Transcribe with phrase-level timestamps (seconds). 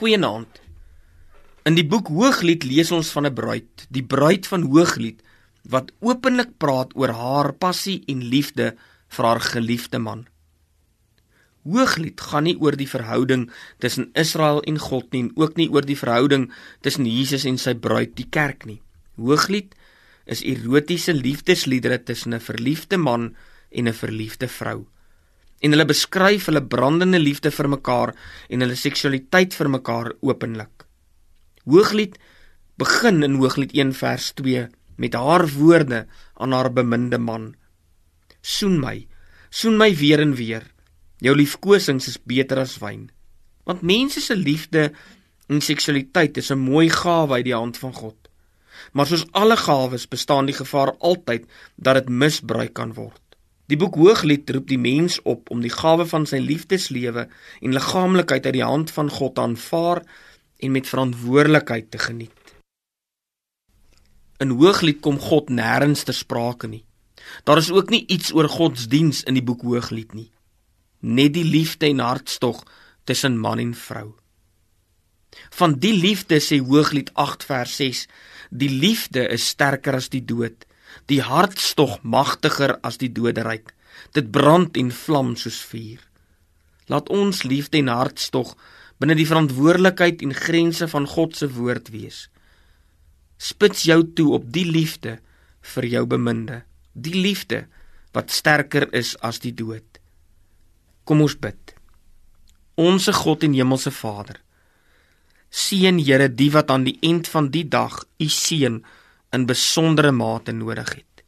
[0.00, 0.62] Goeienaand.
[1.68, 5.18] In die boek Hooglied lees ons van 'n bruid, die bruid van Hooglied,
[5.68, 8.76] wat openlik praat oor haar passie en liefde
[9.08, 10.24] vir haar geliefde man.
[11.68, 15.84] Hooglied gaan nie oor die verhouding tussen Israel en God nie, en ook nie oor
[15.84, 16.48] die verhouding
[16.80, 18.80] tussen Jesus en sy bruid, die kerk nie.
[19.16, 19.74] Hooglied
[20.24, 23.36] is erotiese liefdesliedere tussen 'n verliefde man
[23.70, 24.86] en 'n verliefde vrou.
[25.60, 28.14] En hulle beskryf hulle brandende liefde vir mekaar
[28.48, 30.86] en hulle seksualiteit vir mekaar openlik.
[31.68, 32.16] Hooglied
[32.80, 34.66] begin in Hooglied 1 vers 2
[35.00, 37.54] met haar woorde aan haar beminde man.
[38.40, 39.06] Soen my,
[39.50, 40.64] soen my weer en weer.
[41.20, 43.10] Jou liefkosings is beter as wyn.
[43.68, 44.90] Want mense se liefde
[45.50, 48.16] en seksualiteit is 'n mooi gawe uit die hand van God.
[48.92, 51.44] Maar soos alle gawes bestaan die gevaar altyd
[51.76, 53.20] dat dit misbruik kan word.
[53.70, 57.28] Die boek Hooglied roep die mens op om die gawe van sy liefdeslewe
[57.62, 60.02] en liggaamlikheid uit die hand van God aanvaar
[60.58, 62.54] en met verantwoordelikheid te geniet.
[64.42, 66.82] In Hooglied kom God nêrens ter sprake nie.
[67.46, 70.30] Daar is ook nie iets oor godsdiens in die boek Hooglied nie.
[71.00, 72.64] Net die liefde en hartstog
[73.06, 74.08] tussen man en vrou.
[75.54, 78.02] Van die liefde sê Hooglied 8 vers 6:
[78.50, 80.66] Die liefde is sterker as die dood,
[81.10, 83.72] die hartstog magtiger as die doderyk.
[84.14, 85.98] Dit brand en vlam soos vuur.
[86.90, 88.54] Laat ons liefde en hartstog
[89.00, 92.28] binne die verantwoordelikheid en grense van God se woord wees.
[93.40, 95.18] Spits jou toe op die liefde
[95.74, 97.64] vir jou beminde, die liefde
[98.12, 100.00] wat sterker is as die dood.
[101.08, 101.74] Kom ons bid.
[102.80, 104.36] Onse God en Hemelse Vader,
[105.50, 108.78] seën Here die wat aan die eind van die dag u seën
[109.32, 111.24] in besondere mate nodig het.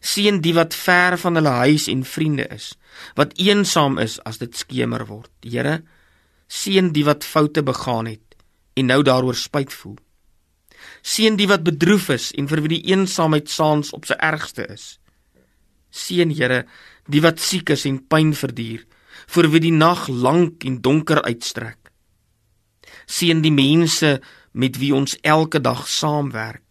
[0.00, 2.74] Seën die wat ver van hulle huis en vriende is,
[3.16, 5.32] wat eensaam is as dit skemer word.
[5.42, 5.82] Here,
[6.46, 8.36] Seën die wat foute begaan het
[8.78, 9.96] en nou daaroor spyt voel.
[11.02, 14.98] Seën die wat bedroef is en vir wie die eensaamheid saans op sy ergste is.
[15.90, 16.64] Seën Here
[17.10, 18.84] die wat siek is en pyn verduur,
[19.26, 21.90] vir wie die nag lank en donker uitstrek.
[23.06, 24.20] Seën die mense
[24.52, 26.65] met wie ons elke dag saamwerk.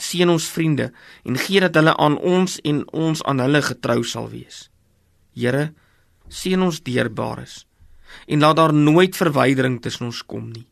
[0.00, 0.90] Seën ons vriende
[1.28, 4.68] en gee dat hulle aan ons en ons aan hulle getrou sal wees.
[5.36, 5.70] Here,
[6.28, 7.64] seën ons dierbares
[8.26, 10.66] en laat daar nooit verwydering tussen ons kom nie.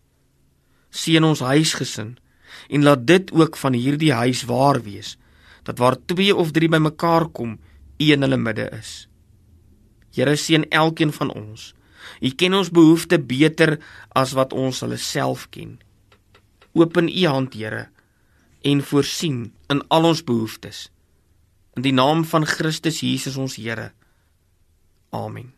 [0.91, 2.17] Seën ons huisgesin
[2.73, 5.17] en laat dit ook van hierdie huis waar wees
[5.69, 7.59] dat waar twee of drie bymekaar kom,
[7.99, 9.09] U in hulle midde is.
[10.15, 11.73] Here seën elkeen van ons.
[12.23, 13.77] U ken ons behoeftes beter
[14.17, 15.77] as wat ons hulle self ken.
[16.79, 17.89] Open U hand, Here,
[18.61, 20.89] en voorsien in al ons behoeftes.
[21.75, 23.93] In die naam van Christus Jesus ons Here.
[25.11, 25.58] Amen.